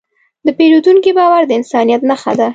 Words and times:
د 0.45 0.47
پیرودونکي 0.57 1.11
باور 1.19 1.41
د 1.47 1.51
انسانیت 1.59 2.01
نښه 2.09 2.33
ده. 2.39 2.47